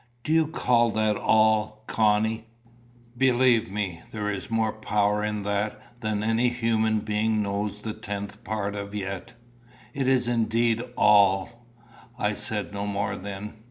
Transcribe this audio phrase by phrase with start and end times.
[0.23, 2.47] "Do you call that all, Connie?
[3.15, 8.43] Believe me, there is more power in that than any human being knows the tenth
[8.43, 9.33] part of yet.
[9.93, 11.67] It is indeed all."
[12.17, 13.53] I said no more then.